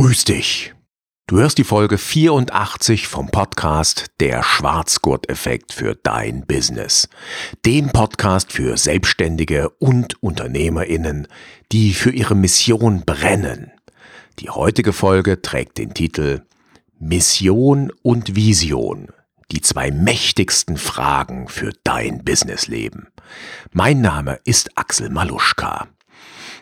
Grüß 0.00 0.24
dich. 0.24 0.72
Du 1.26 1.36
hörst 1.36 1.58
die 1.58 1.64
Folge 1.64 1.98
84 1.98 3.06
vom 3.06 3.30
Podcast 3.30 4.06
Der 4.18 4.42
Schwarzgurt-Effekt 4.42 5.74
für 5.74 5.94
dein 5.94 6.46
Business. 6.46 7.06
Dem 7.66 7.90
Podcast 7.90 8.50
für 8.50 8.78
Selbstständige 8.78 9.68
und 9.68 10.22
UnternehmerInnen, 10.22 11.28
die 11.70 11.92
für 11.92 12.12
ihre 12.12 12.34
Mission 12.34 13.02
brennen. 13.04 13.72
Die 14.38 14.48
heutige 14.48 14.94
Folge 14.94 15.42
trägt 15.42 15.76
den 15.76 15.92
Titel 15.92 16.46
Mission 16.98 17.92
und 18.00 18.34
Vision. 18.34 19.08
Die 19.52 19.60
zwei 19.60 19.90
mächtigsten 19.90 20.78
Fragen 20.78 21.46
für 21.46 21.74
dein 21.84 22.24
Businessleben. 22.24 23.08
Mein 23.72 24.00
Name 24.00 24.40
ist 24.44 24.78
Axel 24.78 25.10
Maluschka. 25.10 25.88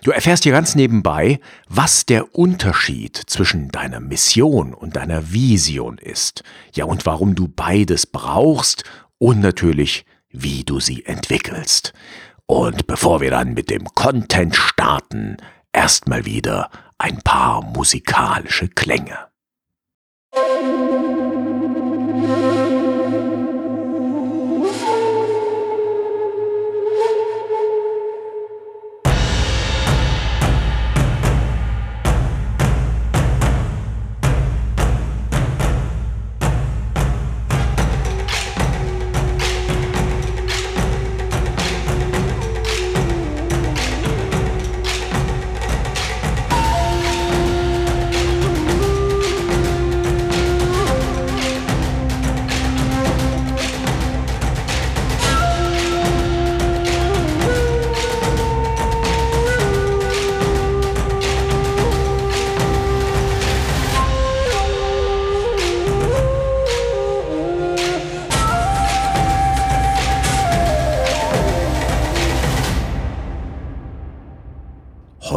Du 0.02 0.10
erfährst 0.10 0.44
hier 0.44 0.52
ganz 0.52 0.74
nebenbei, 0.74 1.40
was 1.68 2.06
der 2.06 2.34
Unterschied 2.34 3.16
zwischen 3.16 3.68
deiner 3.68 4.00
Mission 4.00 4.74
und 4.74 4.96
deiner 4.96 5.32
Vision 5.32 5.98
ist. 5.98 6.42
Ja, 6.74 6.84
und 6.84 7.06
warum 7.06 7.34
du 7.34 7.48
beides 7.48 8.06
brauchst 8.06 8.84
und 9.18 9.40
natürlich, 9.40 10.04
wie 10.30 10.64
du 10.64 10.80
sie 10.80 11.04
entwickelst. 11.04 11.92
Und 12.46 12.86
bevor 12.86 13.20
wir 13.20 13.30
dann 13.30 13.54
mit 13.54 13.70
dem 13.70 13.84
Content 13.94 14.56
starten, 14.56 15.36
erstmal 15.72 16.24
wieder 16.24 16.70
ein 16.98 17.18
paar 17.22 17.62
musikalische 17.62 18.68
Klänge. 18.68 19.27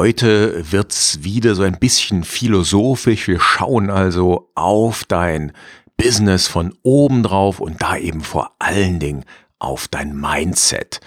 Heute 0.01 0.63
wird's 0.71 1.19
wieder 1.21 1.53
so 1.53 1.61
ein 1.61 1.77
bisschen 1.77 2.23
philosophisch. 2.23 3.27
Wir 3.27 3.39
schauen 3.39 3.91
also 3.91 4.49
auf 4.55 5.03
dein 5.03 5.51
Business 5.95 6.47
von 6.47 6.73
oben 6.81 7.21
drauf 7.21 7.59
und 7.59 7.83
da 7.83 7.97
eben 7.97 8.21
vor 8.21 8.49
allen 8.57 8.97
Dingen 8.97 9.25
auf 9.59 9.87
dein 9.87 10.19
Mindset. 10.19 11.01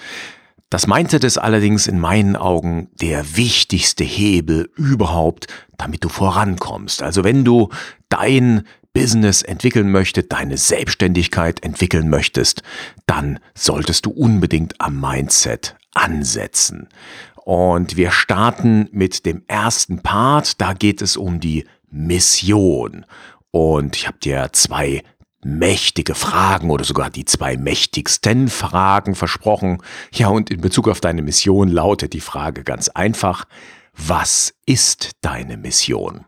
Das 0.70 0.86
Mindset 0.86 1.24
ist 1.24 1.38
allerdings 1.38 1.88
in 1.88 1.98
meinen 1.98 2.36
Augen 2.36 2.88
der 3.00 3.36
wichtigste 3.36 4.04
Hebel 4.04 4.70
überhaupt, 4.76 5.48
damit 5.76 6.04
du 6.04 6.08
vorankommst. 6.08 7.02
Also 7.02 7.24
wenn 7.24 7.44
du 7.44 7.70
dein 8.10 8.62
Business 8.92 9.42
entwickeln 9.42 9.90
möchtest, 9.90 10.30
deine 10.30 10.56
Selbstständigkeit 10.56 11.64
entwickeln 11.64 12.08
möchtest, 12.08 12.62
dann 13.06 13.40
solltest 13.56 14.06
du 14.06 14.10
unbedingt 14.12 14.80
am 14.80 15.00
Mindset 15.00 15.74
ansetzen. 15.94 16.88
Und 17.44 17.96
wir 17.96 18.10
starten 18.10 18.88
mit 18.90 19.26
dem 19.26 19.42
ersten 19.46 20.00
Part. 20.00 20.60
Da 20.60 20.72
geht 20.72 21.02
es 21.02 21.16
um 21.16 21.40
die 21.40 21.66
Mission. 21.90 23.04
Und 23.50 23.96
ich 23.96 24.06
habe 24.06 24.18
dir 24.18 24.48
zwei 24.52 25.02
mächtige 25.44 26.14
Fragen 26.14 26.70
oder 26.70 26.84
sogar 26.84 27.10
die 27.10 27.26
zwei 27.26 27.58
mächtigsten 27.58 28.48
Fragen 28.48 29.14
versprochen. 29.14 29.82
Ja, 30.12 30.28
und 30.28 30.50
in 30.50 30.62
Bezug 30.62 30.88
auf 30.88 31.00
deine 31.00 31.20
Mission 31.20 31.68
lautet 31.68 32.14
die 32.14 32.20
Frage 32.20 32.64
ganz 32.64 32.88
einfach, 32.88 33.44
was 33.94 34.54
ist 34.64 35.12
deine 35.20 35.58
Mission? 35.58 36.24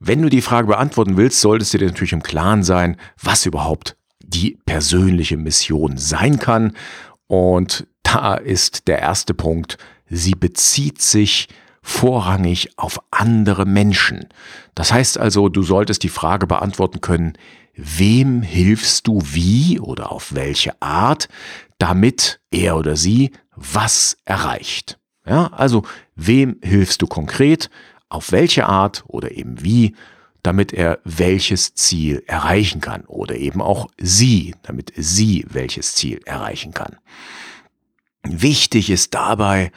Wenn 0.00 0.20
du 0.20 0.28
die 0.28 0.42
Frage 0.42 0.66
beantworten 0.66 1.16
willst, 1.16 1.40
solltest 1.40 1.74
du 1.74 1.78
dir 1.78 1.86
natürlich 1.86 2.12
im 2.12 2.24
Klaren 2.24 2.64
sein, 2.64 2.96
was 3.22 3.46
überhaupt 3.46 3.96
die 4.18 4.58
persönliche 4.66 5.36
Mission 5.36 5.96
sein 5.96 6.40
kann. 6.40 6.76
Und 7.28 7.86
da 8.02 8.34
ist 8.34 8.88
der 8.88 8.98
erste 8.98 9.32
Punkt, 9.32 9.78
sie 10.12 10.34
bezieht 10.34 11.00
sich 11.00 11.48
vorrangig 11.82 12.70
auf 12.76 13.00
andere 13.10 13.64
Menschen. 13.64 14.28
Das 14.74 14.92
heißt 14.92 15.18
also, 15.18 15.48
du 15.48 15.62
solltest 15.62 16.02
die 16.02 16.10
Frage 16.10 16.46
beantworten 16.46 17.00
können, 17.00 17.32
wem 17.74 18.42
hilfst 18.42 19.06
du 19.06 19.20
wie 19.24 19.80
oder 19.80 20.12
auf 20.12 20.34
welche 20.34 20.80
Art, 20.80 21.28
damit 21.78 22.40
er 22.50 22.76
oder 22.76 22.94
sie 22.96 23.32
was 23.56 24.18
erreicht. 24.24 24.98
Ja, 25.26 25.46
also 25.48 25.82
wem 26.14 26.58
hilfst 26.62 27.00
du 27.00 27.06
konkret, 27.06 27.70
auf 28.08 28.32
welche 28.32 28.66
Art 28.66 29.04
oder 29.06 29.32
eben 29.32 29.64
wie, 29.64 29.94
damit 30.42 30.72
er 30.72 30.98
welches 31.04 31.74
Ziel 31.74 32.22
erreichen 32.26 32.80
kann 32.80 33.04
oder 33.06 33.36
eben 33.36 33.62
auch 33.62 33.88
sie, 33.98 34.54
damit 34.62 34.92
sie 34.96 35.46
welches 35.48 35.94
Ziel 35.94 36.20
erreichen 36.26 36.74
kann. 36.74 36.98
Wichtig 38.24 38.90
ist 38.90 39.14
dabei, 39.14 39.72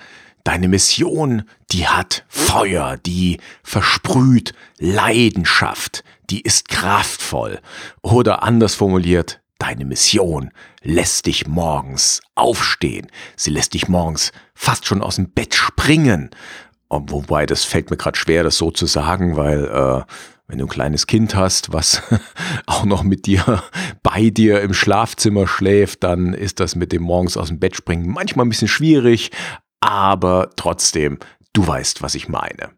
Deine 0.46 0.68
Mission, 0.68 1.42
die 1.72 1.88
hat 1.88 2.24
Feuer, 2.28 2.98
die 3.04 3.40
versprüht 3.64 4.54
Leidenschaft, 4.78 6.04
die 6.30 6.42
ist 6.42 6.70
kraftvoll. 6.70 7.60
Oder 8.04 8.44
anders 8.44 8.76
formuliert, 8.76 9.42
deine 9.58 9.86
Mission 9.86 10.52
lässt 10.84 11.26
dich 11.26 11.48
morgens 11.48 12.22
aufstehen. 12.36 13.08
Sie 13.36 13.50
lässt 13.50 13.74
dich 13.74 13.88
morgens 13.88 14.32
fast 14.54 14.86
schon 14.86 15.02
aus 15.02 15.16
dem 15.16 15.32
Bett 15.32 15.56
springen. 15.56 16.30
Wobei, 16.90 17.48
das 17.48 17.64
fällt 17.64 17.90
mir 17.90 17.98
gerade 17.98 18.18
schwer, 18.18 18.44
das 18.44 18.58
so 18.58 18.70
zu 18.70 18.86
sagen, 18.86 19.38
weil 19.38 19.66
äh, 19.66 20.04
wenn 20.48 20.60
du 20.60 20.66
ein 20.66 20.70
kleines 20.70 21.08
Kind 21.08 21.34
hast, 21.34 21.74
was 21.74 22.04
auch 22.68 22.86
noch 22.86 23.02
mit 23.02 23.26
dir 23.26 23.64
bei 24.04 24.30
dir 24.30 24.62
im 24.62 24.76
Schlafzimmer 24.76 25.48
schläft, 25.48 26.04
dann 26.04 26.36
ist 26.36 26.60
das 26.60 26.76
mit 26.76 26.92
dem 26.92 27.02
morgens 27.02 27.36
aus 27.36 27.48
dem 27.48 27.60
Bett 27.60 27.76
springen 27.76 28.08
manchmal 28.08 28.46
ein 28.46 28.50
bisschen 28.50 28.68
schwierig, 28.68 29.32
aber 29.86 30.50
trotzdem, 30.56 31.20
du 31.54 31.66
weißt, 31.66 32.02
was 32.02 32.16
ich 32.16 32.28
meine. 32.28 32.72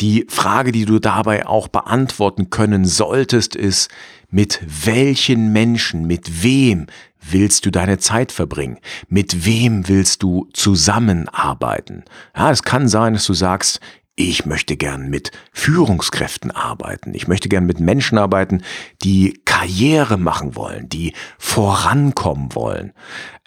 Die 0.00 0.26
Frage, 0.28 0.70
die 0.70 0.84
du 0.84 1.00
dabei 1.00 1.46
auch 1.46 1.66
beantworten 1.66 2.50
können 2.50 2.84
solltest, 2.84 3.56
ist, 3.56 3.90
mit 4.30 4.60
welchen 4.62 5.52
Menschen, 5.52 6.06
mit 6.06 6.42
wem 6.42 6.86
willst 7.18 7.66
du 7.66 7.70
deine 7.70 7.98
Zeit 7.98 8.30
verbringen? 8.30 8.78
Mit 9.08 9.44
wem 9.44 9.88
willst 9.88 10.22
du 10.22 10.48
zusammenarbeiten? 10.52 12.04
Ja, 12.36 12.50
es 12.50 12.62
kann 12.62 12.86
sein, 12.86 13.14
dass 13.14 13.24
du 13.24 13.34
sagst, 13.34 13.80
ich 14.14 14.44
möchte 14.44 14.76
gern 14.76 15.10
mit 15.10 15.30
Führungskräften 15.52 16.50
arbeiten. 16.50 17.14
Ich 17.14 17.28
möchte 17.28 17.48
gern 17.48 17.66
mit 17.66 17.78
Menschen 17.78 18.18
arbeiten, 18.18 18.62
die 19.04 19.40
Karriere 19.44 20.16
machen 20.16 20.56
wollen, 20.56 20.88
die 20.88 21.14
vorankommen 21.38 22.54
wollen. 22.54 22.92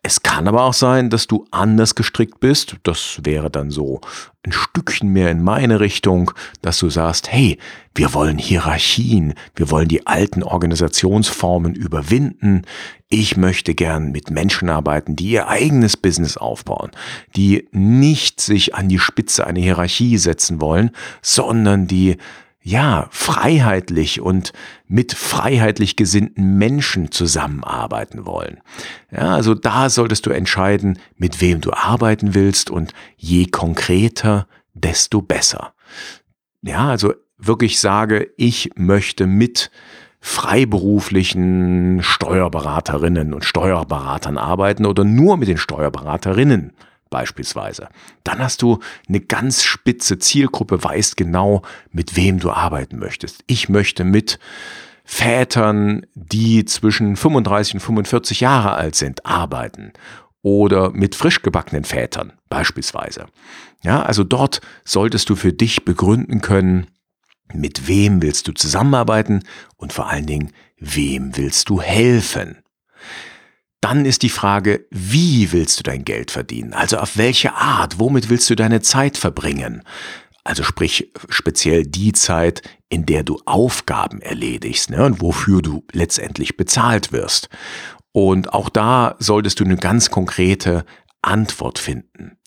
Es 0.04 0.24
kann 0.24 0.48
aber 0.48 0.64
auch 0.64 0.74
sein, 0.74 1.12
dass 1.12 1.28
du 1.28 1.46
anders 1.52 1.94
gestrickt 1.94 2.40
bist. 2.40 2.78
Das 2.82 3.20
wäre 3.24 3.52
dann 3.52 3.70
so 3.70 4.02
ein 4.44 4.52
Stückchen 4.52 5.10
mehr 5.10 5.30
in 5.30 5.44
meine 5.44 5.80
Richtung, 5.80 6.32
dass 6.64 6.80
du 6.80 6.90
sagst, 6.90 7.32
hey, 7.32 7.60
wir 7.94 8.12
wollen 8.16 8.40
Hierarchien, 8.40 9.36
wir 9.56 9.70
wollen 9.70 9.88
die 9.88 10.08
alten 10.08 10.42
Organisationsformen 10.42 11.76
überwinden. 11.76 12.64
Ich 13.10 13.38
möchte 13.38 13.76
gern 13.76 14.12
mit 14.12 14.32
Menschen 14.32 14.70
arbeiten, 14.70 15.16
die 15.16 15.30
ihr 15.30 15.48
eigenes 15.48 15.98
Business 15.98 16.36
aufbauen, 16.36 16.90
die 17.36 17.68
nicht 17.72 18.42
sich 18.42 18.74
an 18.74 18.90
die 18.90 19.00
Spitze 19.00 19.46
einer 19.46 19.60
Hierarchie 19.60 20.18
setzen 20.18 20.62
wollen, 20.62 20.90
sondern 21.22 21.86
die 21.86 22.18
ja, 22.64 23.08
freiheitlich 23.10 24.22
und 24.22 24.54
mit 24.88 25.14
freiheitlich 25.14 25.96
gesinnten 25.96 26.58
Menschen 26.58 27.12
zusammenarbeiten 27.12 28.26
wollen. 28.26 28.60
Ja, 29.12 29.36
also 29.36 29.56
da 29.56 29.90
solltest 29.90 30.26
du 30.26 30.30
entscheiden, 30.30 31.00
mit 31.18 31.42
wem 31.42 31.62
du 31.62 31.72
arbeiten 31.72 32.36
willst 32.36 32.70
und 32.70 32.94
je 33.18 33.48
konkreter, 33.48 34.48
desto 34.74 35.22
besser. 35.22 35.74
Ja, 36.62 36.90
also 36.90 37.14
wirklich 37.38 37.80
sage, 37.80 38.30
ich 38.38 38.70
möchte 38.76 39.26
mit 39.26 39.72
freiberuflichen 40.20 42.04
Steuerberaterinnen 42.04 43.34
und 43.34 43.44
Steuerberatern 43.44 44.38
arbeiten 44.38 44.86
oder 44.86 45.04
nur 45.04 45.38
mit 45.38 45.48
den 45.48 45.58
Steuerberaterinnen 45.58 46.74
beispielsweise. 47.12 47.90
Dann 48.24 48.40
hast 48.40 48.64
du 48.64 48.80
eine 49.08 49.20
ganz 49.20 49.64
spitze 49.64 50.18
Zielgruppe, 50.18 50.84
weißt 50.84 51.16
genau, 51.16 51.62
mit 51.92 52.16
wem 52.16 52.40
du 52.40 52.50
arbeiten 52.50 52.98
möchtest. 52.98 53.44
Ich 53.46 53.70
möchte 53.70 54.04
mit 54.04 54.40
Vätern, 55.04 56.08
die 56.16 56.66
zwischen 56.66 57.16
35 57.16 57.76
und 57.76 57.80
45 57.82 58.40
Jahre 58.40 58.74
alt 58.74 58.96
sind, 58.96 59.26
arbeiten 59.26 59.94
oder 60.42 60.92
mit 60.92 61.16
frisch 61.16 61.42
gebackenen 61.44 61.84
Vätern 61.84 62.34
beispielsweise. 62.50 63.28
Ja, 63.84 64.02
also 64.04 64.24
dort 64.24 64.62
solltest 64.84 65.30
du 65.30 65.36
für 65.36 65.54
dich 65.54 65.86
begründen 65.86 66.42
können, 66.42 66.88
mit 67.54 67.88
wem 67.88 68.22
willst 68.22 68.48
du 68.48 68.54
zusammenarbeiten 68.54 69.44
und 69.76 69.92
vor 69.94 70.10
allen 70.10 70.26
Dingen, 70.26 70.52
wem 70.78 71.36
willst 71.36 71.70
du 71.70 71.82
helfen? 71.82 72.64
Dann 73.82 74.06
ist 74.06 74.22
die 74.22 74.30
Frage, 74.30 74.86
wie 74.92 75.52
willst 75.52 75.80
du 75.80 75.84
dein 75.84 76.06
Geld 76.06 76.30
verdienen? 76.30 76.74
Also 76.74 76.98
auf 76.98 77.18
welche 77.18 77.56
Art? 77.56 78.00
Womit 78.00 78.30
willst 78.30 78.50
du 78.50 78.56
deine 78.56 78.82
Zeit 78.82 79.18
verbringen? 79.18 79.84
Also 80.44 80.64
sprich 80.64 81.12
speziell 81.30 81.84
die 81.84 82.14
Zeit, 82.14 82.62
in 82.90 83.06
der 83.06 83.24
du 83.24 83.40
Aufgaben 83.46 84.22
erledigst 84.22 84.92
ne, 84.92 85.04
und 85.04 85.22
wofür 85.22 85.62
du 85.62 85.84
letztendlich 85.92 86.58
bezahlt 86.58 87.12
wirst. 87.12 87.50
Und 88.12 88.54
auch 88.54 88.70
da 88.70 89.16
solltest 89.20 89.60
du 89.60 89.64
eine 89.64 89.78
ganz 89.78 90.12
konkrete 90.12 90.86
Antwort 91.22 91.80
finden. 91.80 92.38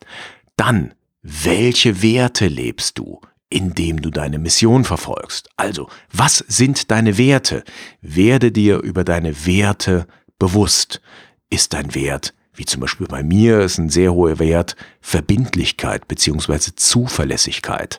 Dann, 0.57 0.95
welche 1.23 2.03
Werte 2.03 2.47
lebst 2.47 2.99
du? 2.99 3.21
indem 3.51 4.03
du 4.03 4.11
deine 4.11 4.41
Mission 4.41 4.83
verfolgst. 4.83 5.49
Also, 5.57 5.89
was 6.13 6.39
sind 6.39 6.91
deine 6.91 7.19
Werte? 7.19 7.63
Werde 8.01 8.51
dir 8.51 8.81
über 8.81 9.05
deine 9.05 9.47
Werte 9.47 10.09
bewusst. 10.45 11.01
Ist 11.49 11.73
dein 11.73 11.95
Wert, 11.95 12.35
wie 12.55 12.67
zum 12.67 12.83
Beispiel 12.83 13.07
bei 13.07 13.23
mir, 13.23 13.61
ist 13.61 13.79
ein 13.79 13.89
sehr 13.89 14.13
hoher 14.13 14.39
Wert 14.39 14.77
Verbindlichkeit 15.01 16.07
beziehungsweise 16.07 16.75
Zuverlässigkeit. 16.75 17.99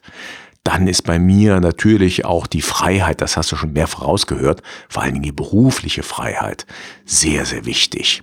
Dann 0.64 0.88
ist 0.88 1.04
bei 1.04 1.18
mir 1.18 1.60
natürlich 1.60 2.24
auch 2.24 2.46
die 2.46 2.62
Freiheit, 2.62 3.22
das 3.22 3.36
hast 3.36 3.52
du 3.52 3.56
schon 3.56 3.74
mehr 3.74 3.88
vorausgehört, 3.88 4.62
vor 4.90 5.02
allen 5.02 5.14
Dingen 5.14 5.24
die 5.24 5.32
berufliche 5.32 6.04
Freiheit, 6.04 6.68
sehr, 7.04 7.46
sehr 7.46 7.66
wichtig. 7.66 8.22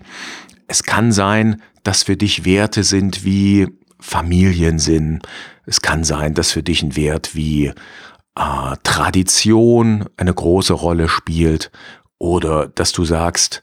Es 0.68 0.84
kann 0.84 1.10
sein, 1.10 1.60
dass 1.82 2.04
für 2.04 2.16
dich 2.16 2.44
Werte 2.44 2.84
sind 2.84 3.24
wie 3.24 3.66
Familiensinn. 3.98 5.20
Es 5.66 5.80
kann 5.80 6.04
sein, 6.04 6.34
dass 6.34 6.52
für 6.52 6.62
dich 6.62 6.82
ein 6.82 6.94
Wert 6.94 7.34
wie 7.34 7.72
äh, 8.36 8.76
Tradition 8.84 10.04
eine 10.16 10.34
große 10.34 10.74
Rolle 10.74 11.08
spielt 11.08 11.72
oder 12.18 12.68
dass 12.68 12.92
du 12.92 13.04
sagst, 13.04 13.62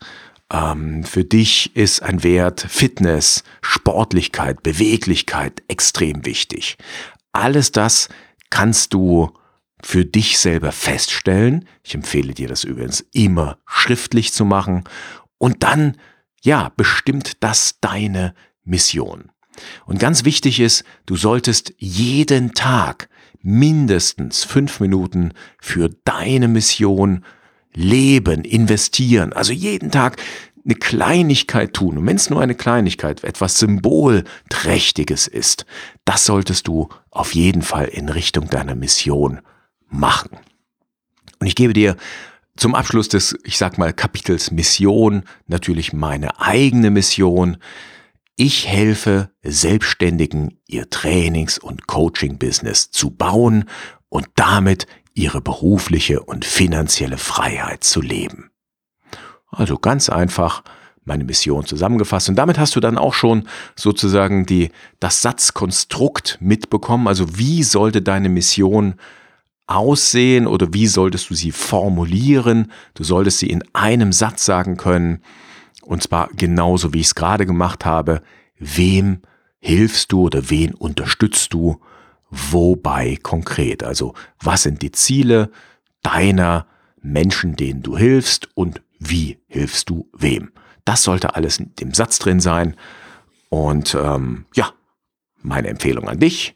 ähm, 0.51 1.03
für 1.03 1.23
dich 1.23 1.75
ist 1.75 2.01
ein 2.01 2.23
Wert 2.23 2.65
Fitness, 2.67 3.43
Sportlichkeit, 3.61 4.63
Beweglichkeit 4.63 5.63
extrem 5.67 6.25
wichtig. 6.25 6.77
Alles 7.31 7.71
das 7.71 8.09
kannst 8.49 8.93
du 8.93 9.31
für 9.81 10.05
dich 10.05 10.39
selber 10.39 10.71
feststellen. 10.71 11.65
Ich 11.83 11.95
empfehle 11.95 12.33
dir 12.33 12.47
das 12.47 12.63
übrigens 12.63 13.05
immer 13.13 13.57
schriftlich 13.65 14.33
zu 14.33 14.43
machen. 14.45 14.83
Und 15.37 15.63
dann, 15.63 15.97
ja, 16.41 16.71
bestimmt 16.75 17.43
das 17.43 17.79
deine 17.79 18.33
Mission. 18.63 19.31
Und 19.85 19.99
ganz 19.99 20.25
wichtig 20.25 20.59
ist, 20.59 20.83
du 21.05 21.15
solltest 21.15 21.73
jeden 21.77 22.53
Tag 22.53 23.09
mindestens 23.41 24.43
fünf 24.43 24.79
Minuten 24.79 25.33
für 25.59 25.89
deine 26.03 26.47
Mission 26.47 27.23
leben, 27.73 28.43
investieren. 28.43 29.33
Also 29.33 29.53
jeden 29.53 29.91
Tag 29.91 30.17
eine 30.65 30.75
Kleinigkeit 30.75 31.73
tun. 31.73 31.97
Und 31.97 32.05
wenn 32.05 32.15
es 32.15 32.29
nur 32.29 32.41
eine 32.41 32.55
Kleinigkeit, 32.55 33.23
etwas 33.23 33.59
Symbolträchtiges 33.59 35.27
ist, 35.27 35.65
das 36.05 36.25
solltest 36.25 36.67
du 36.67 36.89
auf 37.09 37.33
jeden 37.33 37.61
Fall 37.61 37.85
in 37.85 38.09
Richtung 38.09 38.49
deiner 38.49 38.75
Mission 38.75 39.39
machen. 39.87 40.37
Und 41.39 41.47
ich 41.47 41.55
gebe 41.55 41.73
dir 41.73 41.95
zum 42.55 42.75
Abschluss 42.75 43.07
des, 43.07 43.37
ich 43.43 43.57
sag 43.57 43.77
mal, 43.77 43.93
Kapitels 43.93 44.51
Mission 44.51 45.23
natürlich 45.47 45.93
meine 45.93 46.39
eigene 46.41 46.89
Mission. 46.91 47.57
Ich 48.35 48.67
helfe 48.67 49.31
Selbstständigen, 49.43 50.59
ihr 50.67 50.89
Trainings- 50.89 51.57
und 51.57 51.87
Coaching-Business 51.87 52.91
zu 52.91 53.11
bauen 53.11 53.65
und 54.09 54.27
damit 54.35 54.87
ihre 55.13 55.41
berufliche 55.41 56.21
und 56.21 56.45
finanzielle 56.45 57.17
Freiheit 57.17 57.83
zu 57.83 58.01
leben. 58.01 58.51
Also 59.51 59.77
ganz 59.77 60.09
einfach 60.09 60.63
meine 61.05 61.23
Mission 61.23 61.65
zusammengefasst. 61.65 62.29
Und 62.29 62.35
damit 62.35 62.57
hast 62.57 62.75
du 62.75 62.79
dann 62.79 62.97
auch 62.97 63.13
schon 63.13 63.47
sozusagen 63.75 64.45
die, 64.45 64.69
das 64.99 65.21
Satzkonstrukt 65.21 66.37
mitbekommen. 66.39 67.07
Also 67.07 67.37
wie 67.37 67.63
sollte 67.63 68.01
deine 68.01 68.29
Mission 68.29 68.95
aussehen 69.67 70.47
oder 70.47 70.73
wie 70.73 70.87
solltest 70.87 71.29
du 71.29 71.35
sie 71.35 71.51
formulieren? 71.51 72.71
Du 72.93 73.03
solltest 73.03 73.39
sie 73.39 73.49
in 73.49 73.63
einem 73.73 74.13
Satz 74.13 74.45
sagen 74.45 74.77
können. 74.77 75.21
Und 75.81 76.03
zwar 76.03 76.29
genauso, 76.35 76.93
wie 76.93 76.99
ich 76.99 77.07
es 77.07 77.15
gerade 77.15 77.45
gemacht 77.45 77.85
habe. 77.85 78.21
Wem 78.57 79.21
hilfst 79.59 80.11
du 80.11 80.23
oder 80.23 80.49
wen 80.49 80.73
unterstützt 80.73 81.53
du? 81.53 81.79
Wobei 82.29 83.17
konkret? 83.21 83.83
Also, 83.83 84.13
was 84.41 84.63
sind 84.63 84.81
die 84.81 84.91
Ziele 84.91 85.51
deiner 86.01 86.67
Menschen, 87.01 87.55
denen 87.55 87.81
du 87.81 87.97
hilfst 87.97 88.49
und 88.55 88.81
wie 88.99 89.39
hilfst 89.47 89.89
du 89.89 90.09
wem? 90.13 90.51
Das 90.85 91.03
sollte 91.03 91.35
alles 91.35 91.59
in 91.59 91.73
dem 91.75 91.93
Satz 91.93 92.19
drin 92.19 92.39
sein. 92.39 92.75
Und 93.49 93.95
ähm, 93.95 94.45
ja, 94.53 94.71
meine 95.41 95.69
Empfehlung 95.69 96.07
an 96.07 96.19
dich. 96.19 96.55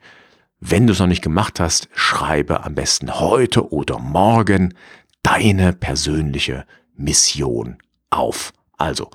Wenn 0.60 0.88
du 0.88 0.94
es 0.94 1.00
noch 1.00 1.08
nicht 1.08 1.22
gemacht 1.22 1.60
hast, 1.60 1.90
schreibe 1.94 2.64
am 2.64 2.75
besten 2.75 3.20
heute 3.20 3.72
oder 3.72 4.00
morgen 4.00 4.74
deine 5.22 5.74
persönliche 5.74 6.66
Mission 6.96 7.78
auf. 8.10 8.54
Also 8.78 9.10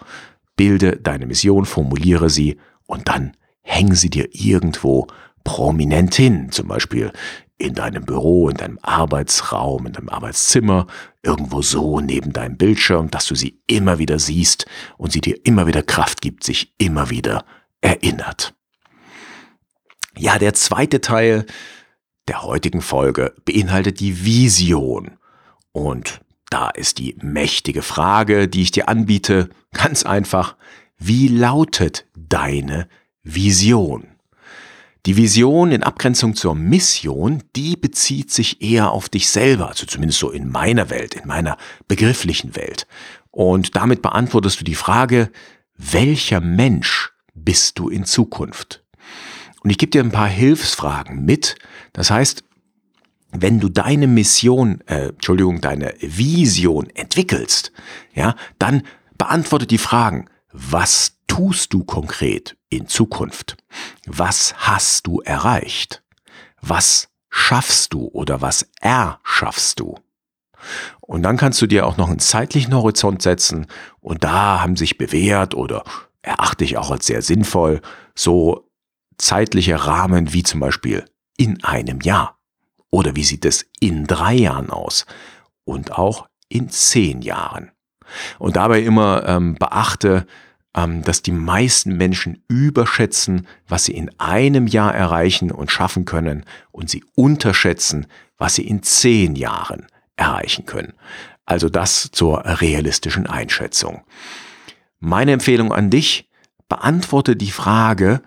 bilde 0.56 0.96
deine 0.96 1.26
Mission, 1.26 1.64
formuliere 1.64 2.30
sie 2.30 2.58
und 2.86 3.08
dann 3.08 3.32
häng 3.62 3.94
sie 3.94 4.10
dir 4.10 4.28
irgendwo 4.32 5.06
prominent 5.48 6.14
hin. 6.14 6.52
Zum 6.52 6.68
Beispiel 6.68 7.10
in 7.56 7.74
deinem 7.74 8.04
Büro, 8.04 8.50
in 8.50 8.56
deinem 8.58 8.78
Arbeitsraum, 8.82 9.86
in 9.86 9.94
deinem 9.94 10.10
Arbeitszimmer, 10.10 10.86
irgendwo 11.22 11.62
so 11.62 12.00
neben 12.00 12.34
deinem 12.34 12.58
Bildschirm, 12.58 13.10
dass 13.10 13.24
du 13.24 13.34
sie 13.34 13.58
immer 13.66 13.98
wieder 13.98 14.18
siehst 14.18 14.66
und 14.98 15.10
sie 15.10 15.22
dir 15.22 15.40
immer 15.44 15.66
wieder 15.66 15.82
Kraft 15.82 16.20
gibt, 16.20 16.44
sich 16.44 16.74
immer 16.76 17.08
wieder 17.08 17.46
erinnert. 17.80 18.54
Ja, 20.18 20.38
der 20.38 20.52
zweite 20.52 21.00
Teil 21.00 21.46
der 22.28 22.42
heutigen 22.42 22.82
Folge 22.82 23.34
beinhaltet 23.46 24.00
die 24.00 24.26
Vision. 24.26 25.12
Und 25.72 26.20
da 26.50 26.68
ist 26.68 26.98
die 26.98 27.16
mächtige 27.22 27.80
Frage, 27.80 28.48
die 28.48 28.62
ich 28.62 28.70
dir 28.70 28.88
anbiete, 28.88 29.48
ganz 29.72 30.04
einfach, 30.04 30.56
wie 30.98 31.28
lautet 31.28 32.06
deine 32.14 32.86
Vision? 33.22 34.17
Die 35.06 35.16
Vision 35.16 35.70
in 35.72 35.82
Abgrenzung 35.82 36.34
zur 36.34 36.54
Mission, 36.54 37.42
die 37.56 37.76
bezieht 37.76 38.30
sich 38.30 38.60
eher 38.60 38.90
auf 38.90 39.08
dich 39.08 39.28
selber, 39.28 39.68
also 39.68 39.86
zumindest 39.86 40.18
so 40.18 40.30
in 40.30 40.50
meiner 40.50 40.90
Welt, 40.90 41.14
in 41.14 41.26
meiner 41.26 41.56
begrifflichen 41.86 42.56
Welt. 42.56 42.86
Und 43.30 43.76
damit 43.76 44.02
beantwortest 44.02 44.60
du 44.60 44.64
die 44.64 44.74
Frage, 44.74 45.30
welcher 45.76 46.40
Mensch 46.40 47.10
bist 47.34 47.78
du 47.78 47.88
in 47.88 48.04
Zukunft? 48.04 48.84
Und 49.62 49.70
ich 49.70 49.78
gebe 49.78 49.90
dir 49.90 50.02
ein 50.02 50.12
paar 50.12 50.28
Hilfsfragen 50.28 51.24
mit. 51.24 51.56
Das 51.92 52.10
heißt, 52.10 52.42
wenn 53.32 53.60
du 53.60 53.68
deine 53.68 54.06
Mission, 54.06 54.80
äh, 54.86 55.08
Entschuldigung, 55.08 55.60
deine 55.60 55.94
Vision 56.00 56.88
entwickelst, 56.90 57.72
ja, 58.14 58.34
dann 58.58 58.82
beantworte 59.18 59.66
die 59.66 59.78
Fragen, 59.78 60.26
was 60.52 61.17
tust 61.28 61.72
du 61.72 61.84
konkret 61.84 62.56
in 62.68 62.88
Zukunft? 62.88 63.56
Was 64.06 64.54
hast 64.66 65.06
du 65.06 65.20
erreicht? 65.20 66.02
Was 66.60 67.08
schaffst 67.30 67.92
du 67.92 68.08
oder 68.08 68.40
was 68.40 68.68
erschaffst 68.80 69.78
du? 69.78 69.94
Und 71.00 71.22
dann 71.22 71.36
kannst 71.36 71.62
du 71.62 71.66
dir 71.66 71.86
auch 71.86 71.96
noch 71.96 72.08
einen 72.08 72.18
zeitlichen 72.18 72.74
Horizont 72.74 73.22
setzen 73.22 73.66
und 74.00 74.24
da 74.24 74.60
haben 74.60 74.74
sich 74.74 74.98
bewährt 74.98 75.54
oder 75.54 75.84
erachte 76.22 76.64
ich 76.64 76.76
auch 76.76 76.90
als 76.90 77.06
sehr 77.06 77.22
sinnvoll 77.22 77.80
so 78.16 78.68
zeitliche 79.16 79.86
Rahmen 79.86 80.32
wie 80.32 80.42
zum 80.42 80.60
Beispiel 80.60 81.04
in 81.36 81.62
einem 81.62 82.00
Jahr. 82.00 82.38
Oder 82.90 83.16
wie 83.16 83.24
sieht 83.24 83.44
es 83.44 83.66
in 83.80 84.06
drei 84.06 84.34
Jahren 84.34 84.70
aus? 84.70 85.06
Und 85.64 85.92
auch 85.92 86.28
in 86.48 86.70
zehn 86.70 87.22
Jahren. 87.22 87.70
Und 88.38 88.56
dabei 88.56 88.80
immer 88.80 89.26
ähm, 89.26 89.54
beachte, 89.54 90.26
dass 90.72 91.22
die 91.22 91.32
meisten 91.32 91.96
Menschen 91.96 92.44
überschätzen, 92.46 93.46
was 93.66 93.84
sie 93.84 93.94
in 93.94 94.10
einem 94.18 94.66
Jahr 94.66 94.94
erreichen 94.94 95.50
und 95.50 95.72
schaffen 95.72 96.04
können 96.04 96.44
und 96.70 96.88
sie 96.88 97.04
unterschätzen, 97.14 98.06
was 98.36 98.54
sie 98.54 98.66
in 98.66 98.82
zehn 98.82 99.34
Jahren 99.34 99.86
erreichen 100.16 100.66
können. 100.66 100.92
Also 101.44 101.68
das 101.68 102.10
zur 102.12 102.44
realistischen 102.44 103.26
Einschätzung. 103.26 104.04
Meine 105.00 105.32
Empfehlung 105.32 105.72
an 105.72 105.90
dich, 105.90 106.28
beantworte 106.68 107.34
die 107.34 107.50
Frage, 107.50 108.20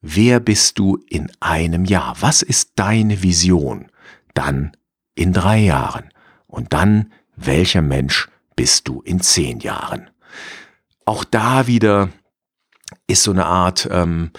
wer 0.00 0.40
bist 0.40 0.78
du 0.78 0.98
in 1.08 1.32
einem 1.40 1.84
Jahr? 1.84 2.16
Was 2.20 2.42
ist 2.42 2.72
deine 2.76 3.22
Vision? 3.22 3.90
Dann 4.34 4.72
in 5.14 5.32
drei 5.32 5.58
Jahren. 5.58 6.10
Und 6.46 6.72
dann, 6.72 7.12
welcher 7.34 7.82
Mensch 7.82 8.28
bist 8.56 8.88
du 8.88 9.00
in 9.02 9.20
zehn 9.20 9.60
Jahren? 9.60 10.10
Auch 11.08 11.24
da 11.24 11.66
wieder 11.66 12.10
ist 13.06 13.22
so 13.22 13.30
eine 13.30 13.46
Art 13.46 13.88
ähm, 13.90 14.30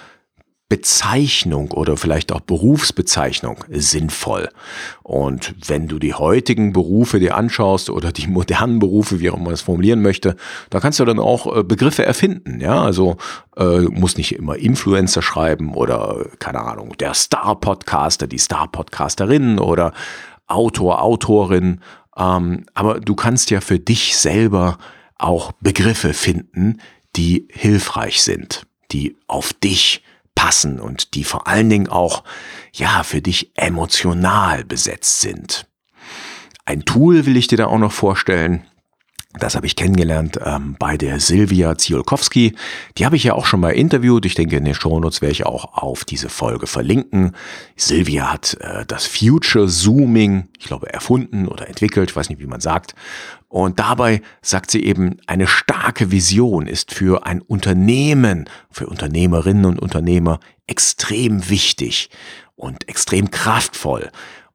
Bezeichnung 0.70 1.72
oder 1.72 1.98
vielleicht 1.98 2.32
auch 2.32 2.42
Berufsbezeichnung 2.42 3.66
sinnvoll. 3.70 4.50
Und 5.02 5.56
wenn 5.68 5.88
du 5.88 5.98
die 5.98 6.14
heutigen 6.14 6.72
Berufe 6.72 7.20
dir 7.20 7.36
anschaust 7.36 7.90
oder 7.90 8.12
die 8.12 8.28
modernen 8.28 8.78
Berufe, 8.78 9.20
wie 9.20 9.32
auch 9.32 9.40
man 9.40 9.54
es 9.54 9.62
formulieren 9.62 10.04
möchte, 10.04 10.36
da 10.70 10.80
kannst 10.80 11.00
du 11.00 11.06
dann 11.06 11.18
auch 11.18 11.58
äh, 11.58 11.64
Begriffe 11.64 12.06
erfinden. 12.06 12.62
Ja, 12.62 12.84
also 12.84 13.18
äh, 13.58 13.80
muss 13.86 14.16
nicht 14.16 14.36
immer 14.36 14.56
Influencer 14.56 15.24
schreiben 15.24 15.74
oder 15.74 16.28
keine 16.38 16.62
Ahnung, 16.62 16.96
der 17.00 17.16
Star-Podcaster, 17.16 18.28
die 18.28 18.38
Star-Podcasterin 18.38 19.58
oder 19.58 19.92
Autor, 20.46 21.02
Autorin. 21.02 21.82
Ähm, 22.16 22.68
aber 22.76 23.00
du 23.00 23.16
kannst 23.16 23.50
ja 23.50 23.60
für 23.60 23.80
dich 23.80 24.16
selber 24.18 24.78
auch 25.20 25.52
Begriffe 25.62 26.14
finden, 26.14 26.82
die 27.16 27.48
hilfreich 27.52 28.22
sind, 28.22 28.66
die 28.92 29.18
auf 29.28 29.54
dich 29.54 30.04
passen 30.36 30.80
und 30.80 31.16
die 31.16 31.24
vor 31.24 31.48
allen 31.48 31.70
Dingen 31.70 31.90
auch, 31.90 32.24
ja, 32.74 33.04
für 33.04 33.22
dich 33.22 33.52
emotional 33.56 34.64
besetzt 34.64 35.22
sind. 35.22 35.68
Ein 36.66 36.86
Tool 36.86 37.26
will 37.26 37.36
ich 37.36 37.48
dir 37.48 37.58
da 37.58 37.68
auch 37.68 37.78
noch 37.78 37.92
vorstellen. 37.92 38.66
Das 39.38 39.56
habe 39.56 39.68
ich 39.68 39.76
kennengelernt 39.76 40.40
ähm, 40.44 40.76
bei 40.80 40.98
der 40.98 41.20
Silvia 41.20 41.78
Ziolkowski. 41.78 42.56
Die 42.98 43.06
habe 43.06 43.16
ich 43.16 43.26
ja 43.26 43.36
auch 43.36 43.46
schon 43.46 43.60
mal 43.60 43.70
interviewt. 43.70 44.26
Ich 44.26 44.34
denke, 44.34 44.58
in 44.58 44.66
den 44.66 44.74
Shownotes 44.74 45.22
werde 45.22 45.34
ich 45.34 45.46
auch 45.46 45.76
auf 45.76 46.04
diese 46.04 46.30
Folge 46.30 46.66
verlinken. 46.66 47.36
Silvia 47.76 48.34
hat 48.34 48.58
äh, 48.60 48.88
das 48.88 49.06
Future 49.06 49.68
Zooming, 49.68 50.48
ich 50.58 50.66
glaube, 50.66 50.92
erfunden 50.92 51.48
oder 51.48 51.68
entwickelt, 51.68 52.10
ich 52.10 52.16
weiß 52.16 52.30
nicht, 52.30 52.42
wie 52.42 52.48
man 52.48 52.60
sagt. 52.60 52.96
Und 53.48 53.78
dabei 53.78 54.24
sagt 54.42 54.72
sie 54.72 54.84
eben, 54.84 55.18
eine 55.28 55.46
starke 55.46 56.10
Vision 56.10 56.66
ist 56.66 56.92
für 56.92 57.28
ein 57.28 57.42
Unternehmen, 57.42 58.50
für 58.72 58.88
Unternehmerinnen 58.88 59.66
und 59.66 59.80
Unternehmer 59.80 60.40
extrem 60.66 61.50
wichtig 61.50 62.10
und 62.56 62.90
extrem 62.90 63.30
kraftvoll. 63.30 64.10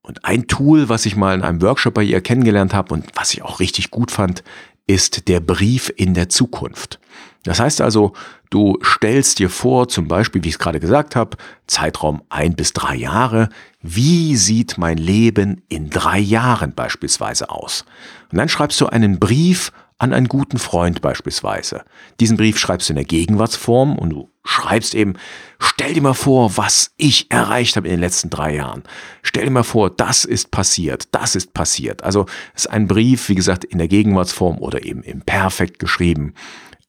Und 0.06 0.26
ein 0.26 0.46
Tool, 0.46 0.90
was 0.90 1.06
ich 1.06 1.16
mal 1.16 1.34
in 1.34 1.42
einem 1.42 1.62
Workshop 1.62 1.94
bei 1.94 2.02
ihr 2.02 2.20
kennengelernt 2.20 2.74
habe 2.74 2.92
und 2.92 3.06
was 3.14 3.32
ich 3.32 3.42
auch 3.42 3.58
richtig 3.58 3.90
gut 3.90 4.10
fand, 4.10 4.44
ist 4.86 5.28
der 5.28 5.40
Brief 5.40 5.90
in 5.96 6.12
der 6.12 6.28
Zukunft. 6.28 7.00
Das 7.42 7.58
heißt 7.58 7.80
also, 7.80 8.12
du 8.50 8.78
stellst 8.82 9.38
dir 9.38 9.48
vor, 9.48 9.88
zum 9.88 10.06
Beispiel, 10.06 10.44
wie 10.44 10.48
ich 10.48 10.54
es 10.56 10.58
gerade 10.58 10.78
gesagt 10.78 11.16
habe, 11.16 11.38
Zeitraum 11.66 12.22
ein 12.28 12.54
bis 12.54 12.74
drei 12.74 12.96
Jahre, 12.96 13.48
wie 13.80 14.36
sieht 14.36 14.76
mein 14.76 14.98
Leben 14.98 15.62
in 15.68 15.88
drei 15.88 16.18
Jahren 16.18 16.74
beispielsweise 16.74 17.48
aus? 17.48 17.86
Und 18.30 18.36
dann 18.36 18.50
schreibst 18.50 18.78
du 18.82 18.86
einen 18.86 19.18
Brief 19.18 19.72
an 19.98 20.12
einen 20.12 20.28
guten 20.28 20.58
Freund 20.58 21.00
beispielsweise. 21.00 21.84
Diesen 22.20 22.36
Brief 22.36 22.58
schreibst 22.58 22.88
du 22.88 22.92
in 22.92 22.96
der 22.96 23.04
Gegenwartsform 23.04 23.96
und 23.96 24.10
du 24.10 24.30
schreibst 24.44 24.94
eben, 24.94 25.14
stell 25.58 25.94
dir 25.94 26.02
mal 26.02 26.14
vor, 26.14 26.56
was 26.56 26.92
ich 26.96 27.30
erreicht 27.30 27.76
habe 27.76 27.86
in 27.86 27.94
den 27.94 28.00
letzten 28.00 28.28
drei 28.28 28.56
Jahren. 28.56 28.82
Stell 29.22 29.44
dir 29.44 29.50
mal 29.50 29.62
vor, 29.62 29.90
das 29.90 30.24
ist 30.24 30.50
passiert, 30.50 31.08
das 31.12 31.36
ist 31.36 31.54
passiert. 31.54 32.02
Also 32.02 32.26
es 32.54 32.64
ist 32.64 32.70
ein 32.70 32.88
Brief, 32.88 33.28
wie 33.28 33.34
gesagt, 33.34 33.64
in 33.64 33.78
der 33.78 33.88
Gegenwartsform 33.88 34.58
oder 34.58 34.84
eben 34.84 35.02
im 35.02 35.22
Perfekt 35.22 35.78
geschrieben, 35.78 36.34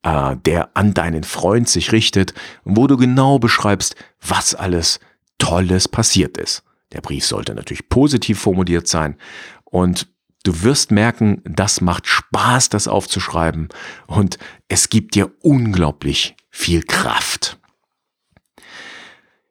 äh, 0.03 0.35
der 0.45 0.69
an 0.75 0.93
deinen 0.93 1.23
Freund 1.23 1.69
sich 1.69 1.91
richtet, 1.91 2.33
wo 2.63 2.87
du 2.87 2.97
genau 2.97 3.39
beschreibst, 3.39 3.95
was 4.21 4.55
alles 4.55 4.99
Tolles 5.37 5.87
passiert 5.87 6.37
ist. 6.37 6.63
Der 6.91 7.01
Brief 7.01 7.25
sollte 7.25 7.53
natürlich 7.53 7.89
positiv 7.89 8.39
formuliert 8.39 8.87
sein 8.87 9.17
und 9.63 10.07
Du 10.45 10.61
wirst 10.61 10.91
merken, 10.91 11.41
das 11.43 11.81
macht 11.81 12.05
Spaß, 12.05 12.69
das 12.69 12.87
aufzuschreiben 12.87 13.69
und 14.05 14.37
es 14.67 14.89
gibt 14.89 15.15
dir 15.15 15.31
unglaublich 15.41 16.35
viel 16.51 16.83
Kraft. 16.83 17.57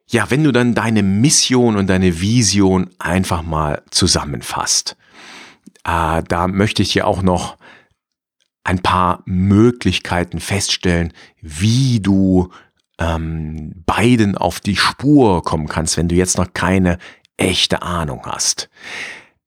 Ja, 0.07 0.31
wenn 0.31 0.45
du 0.45 0.53
dann 0.53 0.77
deine 0.77 1.03
Mission 1.03 1.75
und 1.75 1.89
deine 1.89 2.21
Vision 2.21 2.91
einfach 3.01 3.43
mal 3.43 3.83
zusammenfasst, 3.91 4.97
äh, 5.83 6.23
da 6.23 6.47
möchte 6.47 6.83
ich 6.83 6.93
dir 6.93 7.09
auch 7.09 7.23
noch 7.23 7.57
ein 8.63 8.79
paar 8.79 9.25
Möglichkeiten 9.27 10.39
feststellen, 10.39 11.13
wie 11.41 11.99
du 11.99 12.53
ähm, 13.01 13.83
beiden 13.85 14.39
auf 14.39 14.61
die 14.61 14.77
Spur 14.77 15.43
kommen 15.43 15.67
kannst, 15.67 15.97
wenn 15.97 16.07
du 16.07 16.15
jetzt 16.15 16.39
noch 16.39 16.55
keine 16.55 16.99
echte 17.37 17.83
Ahnung 17.83 18.23
hast. 18.27 18.71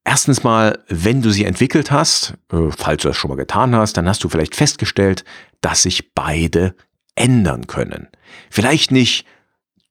Erstens 0.09 0.41
mal, 0.41 0.79
wenn 0.87 1.21
du 1.21 1.31
sie 1.31 1.43
entwickelt 1.43 1.91
hast, 1.91 2.35
äh, 2.53 2.69
falls 2.69 3.01
du 3.01 3.09
das 3.09 3.17
schon 3.17 3.27
mal 3.27 3.35
getan 3.35 3.75
hast, 3.75 3.97
dann 3.97 4.07
hast 4.07 4.23
du 4.23 4.29
vielleicht 4.29 4.55
festgestellt, 4.55 5.25
dass 5.59 5.81
sich 5.81 6.13
beide 6.13 6.75
ändern 7.15 7.67
können. 7.67 8.07
Vielleicht 8.49 8.89
nicht 8.89 9.25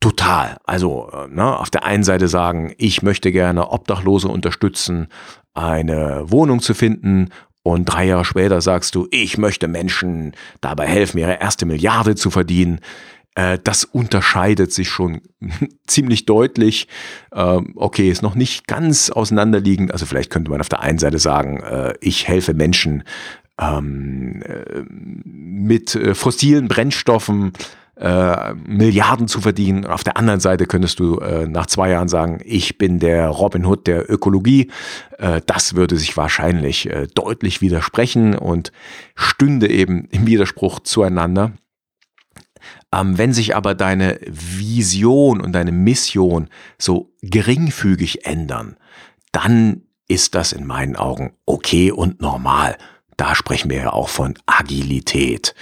total. 0.00 0.56
Also 0.64 1.10
äh, 1.12 1.28
ne, 1.28 1.58
auf 1.58 1.68
der 1.68 1.84
einen 1.84 2.02
Seite 2.02 2.28
sagen, 2.28 2.72
ich 2.78 3.02
möchte 3.02 3.30
gerne 3.30 3.68
Obdachlose 3.68 4.28
unterstützen, 4.28 5.08
eine 5.52 6.22
Wohnung 6.30 6.62
zu 6.62 6.72
finden 6.72 7.28
und 7.62 7.84
drei 7.84 8.06
Jahre 8.06 8.24
später 8.24 8.62
sagst 8.62 8.94
du, 8.94 9.08
ich 9.10 9.36
möchte 9.36 9.68
Menschen 9.68 10.32
dabei 10.62 10.86
helfen, 10.86 11.18
ihre 11.18 11.40
erste 11.40 11.66
Milliarde 11.66 12.14
zu 12.14 12.30
verdienen. 12.30 12.80
Äh, 13.36 13.58
das 13.62 13.84
unterscheidet 13.84 14.72
sich 14.72 14.88
schon 14.88 15.20
ziemlich 15.86 16.26
deutlich. 16.26 16.88
Ähm, 17.32 17.74
okay, 17.76 18.10
ist 18.10 18.22
noch 18.22 18.34
nicht 18.34 18.66
ganz 18.66 19.10
auseinanderliegend. 19.10 19.92
Also 19.92 20.06
vielleicht 20.06 20.30
könnte 20.30 20.50
man 20.50 20.60
auf 20.60 20.68
der 20.68 20.80
einen 20.80 20.98
Seite 20.98 21.20
sagen, 21.20 21.60
äh, 21.60 21.94
ich 22.00 22.26
helfe 22.26 22.54
Menschen 22.54 23.04
ähm, 23.60 24.42
äh, 24.42 24.82
mit 25.24 25.98
fossilen 26.14 26.66
Brennstoffen 26.68 27.52
äh, 27.96 28.54
Milliarden 28.54 29.28
zu 29.28 29.40
verdienen. 29.40 29.86
Auf 29.86 30.04
der 30.04 30.16
anderen 30.16 30.40
Seite 30.40 30.66
könntest 30.66 31.00
du 31.00 31.18
äh, 31.18 31.46
nach 31.46 31.66
zwei 31.66 31.90
Jahren 31.90 32.08
sagen, 32.08 32.40
ich 32.44 32.78
bin 32.78 32.98
der 32.98 33.28
Robin 33.28 33.64
Hood 33.64 33.86
der 33.86 34.10
Ökologie. 34.10 34.70
Äh, 35.18 35.40
das 35.46 35.74
würde 35.74 35.96
sich 35.96 36.16
wahrscheinlich 36.16 36.90
äh, 36.90 37.06
deutlich 37.14 37.62
widersprechen 37.62 38.36
und 38.36 38.72
stünde 39.14 39.68
eben 39.68 40.08
im 40.10 40.26
Widerspruch 40.26 40.80
zueinander. 40.80 41.52
Ähm, 42.92 43.18
wenn 43.18 43.32
sich 43.32 43.56
aber 43.56 43.74
deine 43.74 44.18
Vision 44.26 45.40
und 45.40 45.52
deine 45.52 45.72
Mission 45.72 46.48
so 46.78 47.12
geringfügig 47.22 48.26
ändern, 48.26 48.76
dann 49.32 49.82
ist 50.08 50.34
das 50.34 50.52
in 50.52 50.66
meinen 50.66 50.96
Augen 50.96 51.32
okay 51.46 51.90
und 51.90 52.20
normal. 52.20 52.76
Da 53.16 53.34
sprechen 53.34 53.70
wir 53.70 53.78
ja 53.78 53.92
auch 53.92 54.08
von 54.08 54.34
Agilität. 54.46 55.54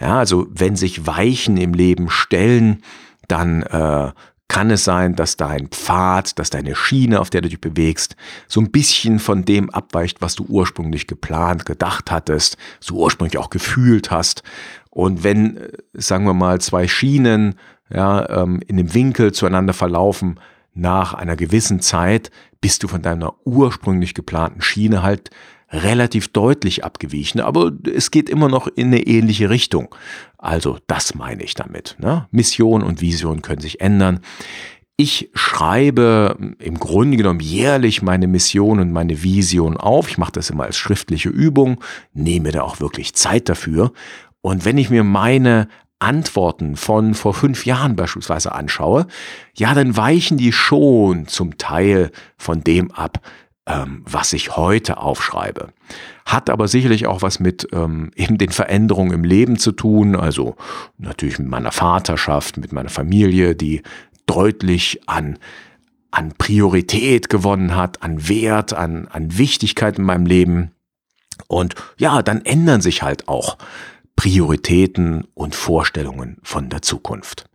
Ja, 0.00 0.18
also 0.18 0.46
wenn 0.50 0.76
sich 0.76 1.06
Weichen 1.06 1.56
im 1.56 1.74
Leben 1.74 2.08
stellen, 2.08 2.82
dann 3.28 3.62
äh, 3.62 4.12
kann 4.50 4.70
es 4.70 4.84
sein, 4.84 5.14
dass 5.14 5.36
dein 5.36 5.68
Pfad, 5.68 6.38
dass 6.38 6.50
deine 6.50 6.74
Schiene, 6.74 7.20
auf 7.20 7.30
der 7.30 7.40
du 7.40 7.48
dich 7.48 7.60
bewegst, 7.60 8.16
so 8.48 8.60
ein 8.60 8.72
bisschen 8.72 9.20
von 9.20 9.44
dem 9.44 9.70
abweicht, 9.70 10.20
was 10.20 10.34
du 10.34 10.44
ursprünglich 10.44 11.06
geplant, 11.06 11.64
gedacht 11.64 12.10
hattest, 12.10 12.56
so 12.80 12.96
ursprünglich 12.96 13.38
auch 13.38 13.50
gefühlt 13.50 14.10
hast. 14.10 14.42
Und 14.90 15.22
wenn, 15.22 15.56
äh, 15.56 15.70
sagen 15.94 16.24
wir 16.24 16.34
mal, 16.34 16.60
zwei 16.60 16.88
Schienen 16.88 17.54
ja, 17.88 18.28
ähm, 18.28 18.60
in 18.66 18.76
dem 18.76 18.92
Winkel 18.92 19.32
zueinander 19.32 19.72
verlaufen, 19.72 20.40
nach 20.74 21.14
einer 21.14 21.36
gewissen 21.36 21.80
Zeit 21.80 22.32
bist 22.60 22.82
du 22.82 22.88
von 22.88 23.02
deiner 23.02 23.34
ursprünglich 23.44 24.14
geplanten 24.14 24.62
Schiene 24.62 25.02
halt 25.02 25.30
relativ 25.70 26.28
deutlich 26.28 26.84
abgewichen, 26.84 27.40
aber 27.40 27.72
es 27.92 28.10
geht 28.10 28.28
immer 28.28 28.48
noch 28.48 28.66
in 28.66 28.88
eine 28.88 29.06
ähnliche 29.06 29.50
Richtung. 29.50 29.94
Also 30.38 30.78
das 30.86 31.14
meine 31.14 31.44
ich 31.44 31.54
damit. 31.54 31.96
Ne? 31.98 32.26
Mission 32.30 32.82
und 32.82 33.00
Vision 33.00 33.42
können 33.42 33.60
sich 33.60 33.80
ändern. 33.80 34.20
Ich 34.96 35.30
schreibe 35.32 36.36
im 36.58 36.78
Grunde 36.78 37.16
genommen 37.16 37.40
jährlich 37.40 38.02
meine 38.02 38.26
Mission 38.26 38.80
und 38.80 38.92
meine 38.92 39.22
Vision 39.22 39.76
auf. 39.76 40.10
Ich 40.10 40.18
mache 40.18 40.32
das 40.32 40.50
immer 40.50 40.64
als 40.64 40.76
schriftliche 40.76 41.30
Übung, 41.30 41.82
nehme 42.12 42.52
da 42.52 42.62
auch 42.62 42.80
wirklich 42.80 43.14
Zeit 43.14 43.48
dafür. 43.48 43.92
Und 44.42 44.64
wenn 44.64 44.76
ich 44.76 44.90
mir 44.90 45.04
meine 45.04 45.68
Antworten 46.00 46.76
von 46.76 47.14
vor 47.14 47.34
fünf 47.34 47.64
Jahren 47.64 47.94
beispielsweise 47.94 48.52
anschaue, 48.52 49.06
ja, 49.54 49.74
dann 49.74 49.96
weichen 49.96 50.36
die 50.36 50.52
schon 50.52 51.28
zum 51.28 51.58
Teil 51.58 52.10
von 52.36 52.62
dem 52.62 52.90
ab, 52.90 53.20
ähm, 53.70 54.02
was 54.06 54.32
ich 54.32 54.56
heute 54.56 54.98
aufschreibe. 54.98 55.68
Hat 56.24 56.50
aber 56.50 56.68
sicherlich 56.68 57.06
auch 57.06 57.22
was 57.22 57.40
mit 57.40 57.68
ähm, 57.72 58.10
eben 58.14 58.38
den 58.38 58.50
Veränderungen 58.50 59.12
im 59.12 59.24
Leben 59.24 59.58
zu 59.58 59.72
tun, 59.72 60.16
also 60.16 60.56
natürlich 60.98 61.38
mit 61.38 61.48
meiner 61.48 61.72
Vaterschaft, 61.72 62.56
mit 62.56 62.72
meiner 62.72 62.88
Familie, 62.88 63.54
die 63.54 63.82
deutlich 64.26 65.00
an 65.06 65.38
an 66.10 66.32
Priorität 66.36 67.28
gewonnen 67.28 67.76
hat, 67.76 68.02
an 68.02 68.28
Wert, 68.28 68.72
an, 68.72 69.06
an 69.08 69.38
Wichtigkeit 69.38 69.98
in 69.98 70.04
meinem 70.04 70.26
Leben. 70.26 70.72
Und 71.46 71.74
ja, 71.98 72.22
dann 72.22 72.44
ändern 72.44 72.80
sich 72.80 73.02
halt 73.02 73.28
auch 73.28 73.58
Prioritäten 74.16 75.28
und 75.34 75.54
Vorstellungen 75.54 76.38
von 76.42 76.68
der 76.68 76.82
Zukunft. 76.82 77.48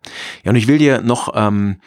Ja, 0.43 0.51
und 0.51 0.55
ich 0.55 0.67
will 0.67 0.77
dir 0.77 1.01
noch, 1.01 1.33
ähm, 1.35 1.77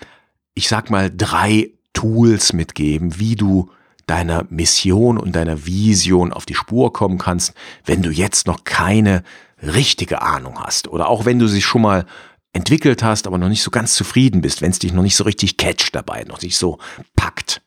ich 0.55 0.69
sag 0.69 0.91
mal, 0.91 1.11
drei 1.11 1.71
Tools 1.95 2.53
mitgeben, 2.53 3.19
wie 3.19 3.35
du 3.35 3.71
deiner 4.09 4.47
Mission 4.51 5.19
und 5.19 5.37
deiner 5.37 5.67
Vision 5.67 6.33
auf 6.33 6.47
die 6.47 6.55
Spur 6.55 6.93
kommen 6.93 7.19
kannst, 7.19 7.55
wenn 7.85 8.03
du 8.03 8.11
jetzt 8.11 8.47
noch 8.47 8.65
keine 8.65 9.23
richtige 9.63 10.23
Ahnung 10.23 10.61
hast 10.61 10.89
oder 10.89 11.09
auch 11.09 11.25
wenn 11.25 11.39
du 11.39 11.47
sie 11.47 11.63
schon 11.63 11.83
mal 11.83 12.07
entwickelt 12.53 13.03
hast, 13.03 13.27
aber 13.27 13.39
noch 13.39 13.49
nicht 13.49 13.63
so 13.63 13.71
ganz 13.71 13.95
zufrieden 13.95 14.41
bist, 14.41 14.63
wenn 14.63 14.71
es 14.71 14.79
dich 14.79 14.93
noch 14.93 15.03
nicht 15.03 15.17
so 15.17 15.25
richtig 15.25 15.57
catcht 15.57 15.95
dabei, 15.95 16.25
noch 16.25 16.41
nicht 16.43 16.57
so 16.57 16.79
packt. 17.15 17.63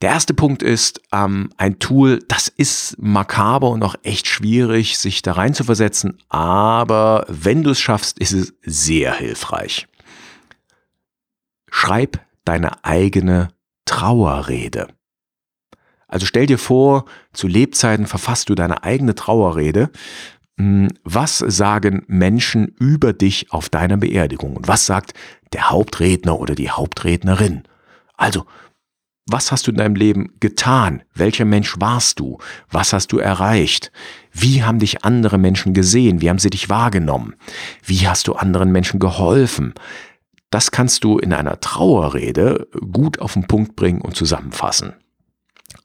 Der 0.00 0.10
erste 0.10 0.34
Punkt 0.34 0.64
ist 0.64 1.00
ähm, 1.12 1.50
ein 1.58 1.78
Tool, 1.78 2.18
das 2.26 2.48
ist 2.48 2.96
makaber 2.98 3.70
und 3.70 3.84
auch 3.84 3.94
echt 4.02 4.26
schwierig, 4.26 4.98
sich 4.98 5.22
da 5.22 5.32
rein 5.34 5.54
zu 5.54 5.62
versetzen, 5.62 6.18
aber 6.28 7.24
wenn 7.28 7.62
du 7.62 7.70
es 7.70 7.80
schaffst, 7.80 8.18
ist 8.18 8.32
es 8.32 8.52
sehr 8.62 9.14
hilfreich. 9.14 9.86
Schreib 11.70 12.20
deine 12.44 12.84
eigene 12.84 13.48
Trauerrede. 13.84 14.88
Also 16.12 16.26
stell 16.26 16.44
dir 16.44 16.58
vor, 16.58 17.06
zu 17.32 17.48
Lebzeiten 17.48 18.06
verfasst 18.06 18.50
du 18.50 18.54
deine 18.54 18.84
eigene 18.84 19.14
Trauerrede. 19.14 19.90
Hm, 20.58 20.88
was 21.04 21.38
sagen 21.38 22.04
Menschen 22.06 22.68
über 22.78 23.14
dich 23.14 23.50
auf 23.50 23.70
deiner 23.70 23.96
Beerdigung? 23.96 24.54
Und 24.54 24.68
was 24.68 24.84
sagt 24.84 25.14
der 25.54 25.70
Hauptredner 25.70 26.38
oder 26.38 26.54
die 26.54 26.68
Hauptrednerin? 26.68 27.62
Also, 28.18 28.44
was 29.26 29.52
hast 29.52 29.66
du 29.66 29.70
in 29.70 29.78
deinem 29.78 29.94
Leben 29.94 30.34
getan? 30.38 31.02
Welcher 31.14 31.46
Mensch 31.46 31.76
warst 31.80 32.20
du? 32.20 32.36
Was 32.70 32.92
hast 32.92 33.12
du 33.12 33.18
erreicht? 33.18 33.90
Wie 34.32 34.62
haben 34.62 34.80
dich 34.80 35.06
andere 35.06 35.38
Menschen 35.38 35.72
gesehen? 35.72 36.20
Wie 36.20 36.28
haben 36.28 36.38
sie 36.38 36.50
dich 36.50 36.68
wahrgenommen? 36.68 37.36
Wie 37.82 38.06
hast 38.06 38.28
du 38.28 38.34
anderen 38.34 38.70
Menschen 38.70 39.00
geholfen? 39.00 39.72
Das 40.50 40.72
kannst 40.72 41.04
du 41.04 41.16
in 41.16 41.32
einer 41.32 41.58
Trauerrede 41.60 42.68
gut 42.92 43.18
auf 43.18 43.32
den 43.32 43.46
Punkt 43.46 43.76
bringen 43.76 44.02
und 44.02 44.14
zusammenfassen. 44.14 44.92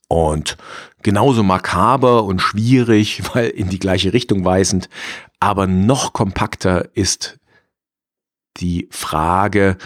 Und 0.07 0.57
genauso 1.03 1.43
makaber 1.43 2.23
und 2.23 2.41
schwierig, 2.41 3.23
weil 3.33 3.47
in 3.47 3.69
die 3.69 3.79
gleiche 3.79 4.13
Richtung 4.13 4.45
weisend, 4.45 4.89
aber 5.39 5.67
noch 5.67 6.13
kompakter 6.13 6.89
ist 6.95 7.39
die 8.57 8.87
Frage, 8.89 9.77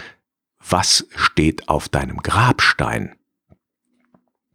was 0.58 1.06
steht 1.14 1.68
auf 1.68 1.88
deinem 1.88 2.18
Grabstein? 2.18 3.14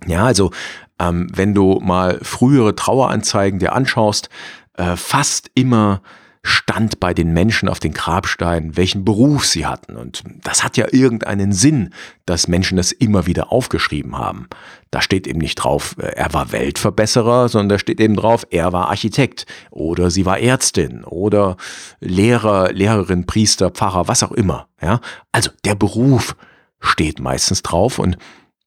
Ja, 0.05 0.25
also 0.25 0.51
ähm, 1.00 1.29
wenn 1.33 1.53
du 1.53 1.79
mal 1.79 2.19
frühere 2.21 2.75
Traueranzeigen 2.75 3.59
dir 3.59 3.74
anschaust, 3.74 4.29
äh, 4.74 4.95
fast 4.95 5.51
immer 5.53 6.01
stand 6.48 7.01
bei 7.01 7.13
den 7.13 7.34
Menschen 7.34 7.68
auf 7.68 7.82
den 7.82 7.94
Grabsteinen, 7.94 8.77
welchen 8.77 9.04
Beruf 9.04 9.46
sie 9.46 9.66
hatten. 9.66 9.98
Und 9.98 10.24
das 10.44 10.63
hat 10.63 10.77
ja 10.77 10.88
irgendeinen 10.89 11.51
Sinn, 11.51 11.89
dass 12.25 12.48
Menschen 12.48 12.77
das 12.77 12.94
immer 12.94 13.25
wieder 13.25 13.51
aufgeschrieben 13.51 14.18
haben. 14.18 14.48
Da 14.89 15.01
steht 15.01 15.27
eben 15.27 15.39
nicht 15.39 15.56
drauf, 15.56 15.98
äh, 16.00 16.13
er 16.16 16.34
war 16.34 16.54
Weltverbesserer, 16.54 17.50
sondern 17.50 17.70
da 17.70 17.80
steht 17.80 18.00
eben 18.00 18.16
drauf, 18.16 18.48
er 18.50 18.72
war 18.72 18.88
Architekt 18.88 19.46
oder 19.72 20.10
sie 20.10 20.25
war 20.25 20.39
Ärztin 20.39 21.04
oder 21.04 21.58
Lehrer, 22.00 22.72
Lehrerin, 22.72 23.25
Priester, 23.25 23.70
Pfarrer, 23.70 24.08
was 24.08 24.24
auch 24.24 24.32
immer. 24.32 24.70
Ja, 24.82 25.01
also 25.34 25.50
der 25.66 25.75
Beruf 25.75 26.38
steht 26.80 27.20
meistens 27.20 27.62
drauf 27.62 28.00
und 28.00 28.18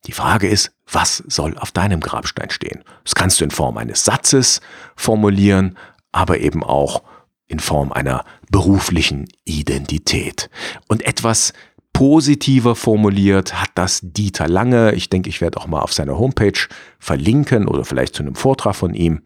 die 0.06 0.12
Frage 0.12 0.48
ist, 0.48 0.72
was 0.86 1.24
soll 1.28 1.56
auf 1.56 1.72
deinem 1.72 2.00
Grabstein 2.00 2.50
stehen? 2.50 2.84
Das 3.04 3.14
kannst 3.14 3.40
du 3.40 3.44
in 3.44 3.50
Form 3.50 3.78
eines 3.78 4.04
Satzes 4.04 4.60
formulieren, 4.96 5.78
aber 6.12 6.40
eben 6.40 6.62
auch 6.62 7.02
in 7.50 7.58
Form 7.58 7.92
einer 7.92 8.24
beruflichen 8.50 9.26
Identität. 9.44 10.48
Und 10.88 11.04
etwas 11.04 11.52
positiver 11.92 12.76
formuliert 12.76 13.60
hat 13.60 13.70
das 13.74 14.00
Dieter 14.02 14.48
Lange. 14.48 14.92
Ich 14.94 15.10
denke, 15.10 15.28
ich 15.28 15.40
werde 15.40 15.58
auch 15.58 15.66
mal 15.66 15.80
auf 15.80 15.92
seiner 15.92 16.16
Homepage 16.16 16.68
verlinken 17.00 17.66
oder 17.66 17.84
vielleicht 17.84 18.14
zu 18.14 18.22
einem 18.22 18.36
Vortrag 18.36 18.76
von 18.76 18.94
ihm. 18.94 19.22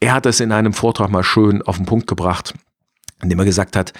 Er 0.00 0.14
hat 0.14 0.26
es 0.26 0.40
in 0.40 0.52
einem 0.52 0.72
Vortrag 0.72 1.10
mal 1.10 1.24
schön 1.24 1.62
auf 1.62 1.76
den 1.76 1.86
Punkt 1.86 2.06
gebracht, 2.06 2.54
indem 3.22 3.40
er 3.40 3.44
gesagt 3.44 3.74
hat, 3.76 3.92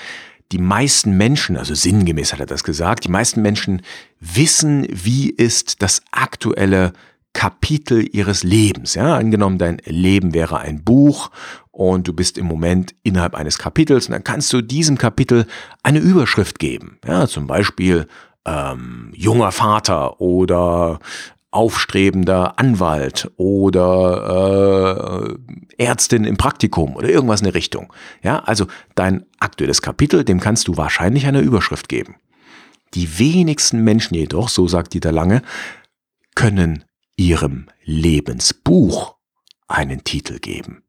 die 0.52 0.58
meisten 0.58 1.16
Menschen, 1.16 1.56
also 1.56 1.74
sinngemäß 1.74 2.32
hat 2.32 2.40
er 2.40 2.46
das 2.46 2.62
gesagt, 2.62 3.04
die 3.04 3.10
meisten 3.10 3.42
Menschen 3.42 3.82
wissen, 4.20 4.86
wie 4.90 5.30
ist 5.30 5.82
das 5.82 6.02
aktuelle 6.12 6.92
Kapitel 7.32 8.06
ihres 8.12 8.42
Lebens. 8.42 8.94
Ja, 8.94 9.16
angenommen, 9.16 9.58
dein 9.58 9.78
Leben 9.86 10.34
wäre 10.34 10.58
ein 10.58 10.84
Buch 10.84 11.30
und 11.72 12.06
du 12.06 12.12
bist 12.12 12.38
im 12.38 12.46
Moment 12.46 12.94
innerhalb 13.02 13.34
eines 13.34 13.58
Kapitels 13.58 14.06
und 14.06 14.12
dann 14.12 14.24
kannst 14.24 14.52
du 14.52 14.62
diesem 14.62 14.98
Kapitel 14.98 15.46
eine 15.82 15.98
Überschrift 15.98 16.58
geben. 16.58 16.98
Ja, 17.06 17.26
zum 17.26 17.46
Beispiel 17.46 18.06
ähm, 18.46 19.10
junger 19.14 19.52
Vater 19.52 20.20
oder 20.20 20.98
aufstrebender 21.50 22.58
Anwalt 22.58 23.30
oder 23.36 25.36
äh, 25.78 25.84
Ärztin 25.84 26.24
im 26.24 26.36
Praktikum 26.36 26.96
oder 26.96 27.08
irgendwas 27.08 27.40
in 27.40 27.46
der 27.46 27.54
Richtung. 27.54 27.92
Ja, 28.22 28.40
also 28.40 28.66
dein 28.94 29.26
aktuelles 29.38 29.82
Kapitel, 29.82 30.24
dem 30.24 30.40
kannst 30.40 30.68
du 30.68 30.76
wahrscheinlich 30.76 31.26
eine 31.26 31.40
Überschrift 31.40 31.88
geben. 31.88 32.16
Die 32.94 33.18
wenigsten 33.18 33.84
Menschen 33.84 34.14
jedoch, 34.14 34.48
so 34.48 34.68
sagt 34.68 34.94
Dieter 34.94 35.12
Lange, 35.12 35.42
können 36.34 36.84
ihrem 37.16 37.66
Lebensbuch 37.84 39.16
einen 39.68 40.04
Titel 40.04 40.38
geben. 40.38 40.81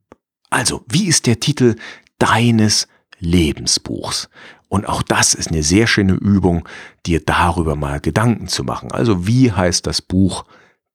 Also, 0.53 0.85
wie 0.87 1.07
ist 1.07 1.25
der 1.25 1.39
Titel 1.39 1.75
deines 2.19 2.87
Lebensbuchs? 3.17 4.29
Und 4.69 4.87
auch 4.87 5.01
das 5.01 5.33
ist 5.33 5.49
eine 5.49 5.63
sehr 5.63 5.87
schöne 5.87 6.13
Übung, 6.13 6.67
dir 7.07 7.19
darüber 7.19 7.75
mal 7.75 7.99
Gedanken 7.99 8.47
zu 8.47 8.63
machen. 8.63 8.91
Also, 8.91 9.25
wie 9.25 9.51
heißt 9.51 9.87
das 9.87 10.01
Buch 10.01 10.45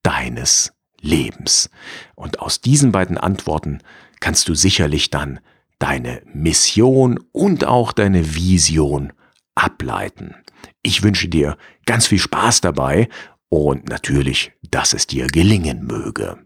deines 0.04 0.72
Lebens? 1.00 1.70
Und 2.14 2.38
aus 2.38 2.60
diesen 2.60 2.92
beiden 2.92 3.18
Antworten 3.18 3.80
kannst 4.20 4.48
du 4.48 4.54
sicherlich 4.54 5.10
dann 5.10 5.40
deine 5.80 6.22
Mission 6.32 7.18
und 7.32 7.64
auch 7.64 7.92
deine 7.92 8.36
Vision 8.36 9.12
ableiten. 9.56 10.36
Ich 10.82 11.02
wünsche 11.02 11.28
dir 11.28 11.56
ganz 11.84 12.06
viel 12.06 12.20
Spaß 12.20 12.60
dabei 12.60 13.08
und 13.48 13.88
natürlich, 13.88 14.52
dass 14.70 14.92
es 14.92 15.08
dir 15.08 15.26
gelingen 15.26 15.84
möge. 15.84 16.38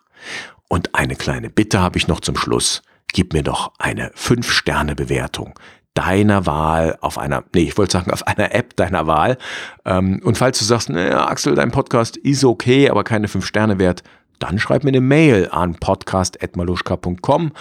Und 0.68 0.94
eine 0.94 1.16
kleine 1.16 1.50
Bitte 1.50 1.82
habe 1.82 1.98
ich 1.98 2.08
noch 2.08 2.20
zum 2.20 2.38
Schluss 2.38 2.84
gib 3.14 3.34
mir 3.34 3.44
doch 3.44 3.74
eine 3.78 4.12
5-Sterne-Bewertung 4.12 5.54
deiner 5.94 6.46
Wahl 6.46 6.98
auf 7.02 7.18
einer, 7.18 7.44
nee, 7.54 7.64
ich 7.64 7.78
wollte 7.78 7.94
sagen, 7.94 8.12
auf 8.12 8.26
einer 8.26 8.56
App 8.56 8.76
deiner 8.76 9.08
Wahl. 9.08 9.38
Ähm, 9.86 10.22
und 10.24 10.38
falls 10.38 10.60
du 10.60 10.66
sagst, 10.66 10.90
naja, 10.90 11.28
Axel, 11.28 11.56
dein 11.56 11.72
Podcast 11.72 12.18
ist 12.18 12.44
okay, 12.44 12.90
aber 12.90 13.04
keine 13.04 13.28
5 13.28 13.46
Sterne 13.46 13.78
wert, 13.78 14.04
dann 14.40 14.58
schreib 14.58 14.84
mir 14.84 14.90
eine 14.90 15.02
Mail 15.02 15.50
an 15.52 15.76
podcast.maluschka.com 15.76 17.52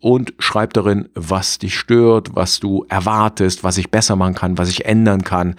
und 0.00 0.34
schreib 0.38 0.72
darin, 0.74 1.08
was 1.14 1.58
dich 1.58 1.78
stört, 1.78 2.34
was 2.34 2.60
du 2.60 2.84
erwartest, 2.88 3.64
was 3.64 3.78
ich 3.78 3.90
besser 3.90 4.16
machen 4.16 4.34
kann, 4.34 4.58
was 4.58 4.68
ich 4.68 4.84
ändern 4.86 5.22
kann. 5.22 5.54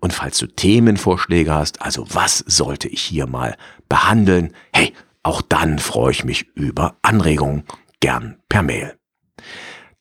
Und 0.00 0.12
falls 0.12 0.38
du 0.38 0.46
Themenvorschläge 0.46 1.52
hast, 1.52 1.82
also 1.82 2.06
was 2.10 2.38
sollte 2.46 2.88
ich 2.88 3.02
hier 3.02 3.26
mal 3.26 3.56
behandeln, 3.88 4.52
hey, 4.72 4.92
auch 5.22 5.42
dann 5.42 5.78
freue 5.78 6.12
ich 6.12 6.24
mich 6.24 6.46
über 6.54 6.96
Anregungen 7.02 7.64
gern 8.00 8.40
per 8.48 8.62
Mail. 8.62 8.98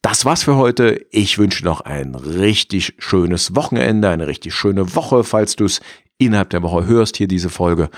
Das 0.01 0.25
war's 0.25 0.43
für 0.43 0.55
heute. 0.55 1.05
Ich 1.12 1.38
wünsche 1.38 1.65
noch 1.65 1.81
ein 1.81 2.15
richtig 2.15 2.95
schönes 2.99 3.55
Wochenende, 3.55 4.10
eine 4.10 4.27
richtig 4.27 4.53
schöne 4.55 4.95
Woche, 4.95 5.23
falls 5.23 5.55
du 5.55 5.65
es 5.65 5.81
innerhalb 6.17 6.49
der 6.51 6.63
Woche 6.63 6.86
hörst 6.86 7.17
hier 7.17 7.27
diese 7.27 7.49
Folge. 7.49 7.89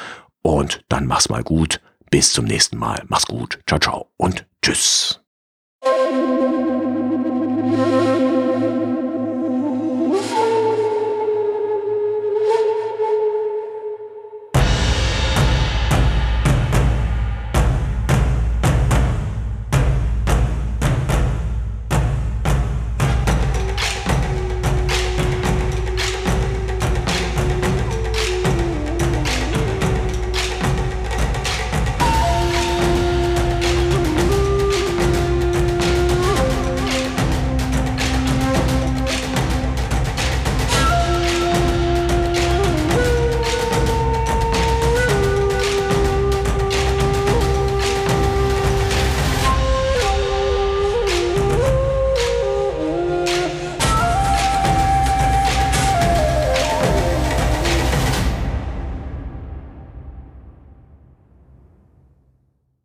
Und 0.42 0.84
dann 0.90 1.06
mach's 1.06 1.30
mal 1.30 1.44
gut. 1.44 1.82
Bis 2.10 2.34
zum 2.34 2.46
nächsten 2.46 2.78
Mal. 2.78 3.04
Mach's 3.08 3.28
gut. 3.28 3.60
Ciao, 3.68 3.80
ciao 3.80 4.12
und 4.18 4.48
tschüss. 4.64 5.22